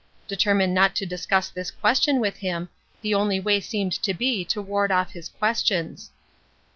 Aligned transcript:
Determined 0.27 0.73
not 0.73 0.95
to 0.95 1.05
discuss 1.05 1.49
this 1.51 1.69
question 1.69 2.19
with 2.19 2.37
him, 2.37 2.69
the 3.03 3.13
only 3.13 3.39
way 3.39 3.59
seemed 3.59 3.91
to 4.01 4.15
be 4.15 4.43
to 4.45 4.59
ward 4.59 4.91
off 4.91 5.11
his 5.11 5.29
questions. 5.29 6.09